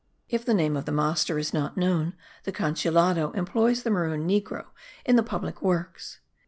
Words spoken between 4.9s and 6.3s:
in the public works.